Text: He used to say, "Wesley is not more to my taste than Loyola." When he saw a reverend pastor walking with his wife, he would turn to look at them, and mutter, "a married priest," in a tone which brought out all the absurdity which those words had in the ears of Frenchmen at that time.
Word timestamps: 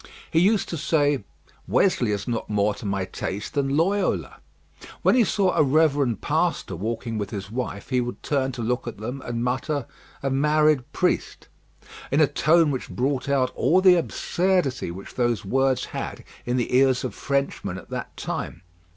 He 0.31 0.39
used 0.39 0.67
to 0.69 0.77
say, 0.77 1.23
"Wesley 1.67 2.09
is 2.11 2.27
not 2.27 2.49
more 2.49 2.73
to 2.73 2.87
my 2.87 3.05
taste 3.05 3.53
than 3.53 3.77
Loyola." 3.77 4.37
When 5.03 5.13
he 5.13 5.23
saw 5.23 5.53
a 5.55 5.61
reverend 5.61 6.21
pastor 6.21 6.75
walking 6.75 7.19
with 7.19 7.29
his 7.29 7.51
wife, 7.51 7.89
he 7.89 8.01
would 8.01 8.23
turn 8.23 8.51
to 8.53 8.63
look 8.63 8.87
at 8.87 8.97
them, 8.97 9.21
and 9.23 9.43
mutter, 9.43 9.85
"a 10.23 10.31
married 10.31 10.91
priest," 10.91 11.49
in 12.09 12.19
a 12.19 12.25
tone 12.25 12.71
which 12.71 12.89
brought 12.89 13.29
out 13.29 13.51
all 13.53 13.79
the 13.79 13.93
absurdity 13.93 14.89
which 14.89 15.13
those 15.13 15.45
words 15.45 15.85
had 15.93 16.23
in 16.47 16.57
the 16.57 16.75
ears 16.75 17.03
of 17.03 17.13
Frenchmen 17.13 17.77
at 17.77 17.91
that 17.91 18.17
time. 18.17 18.63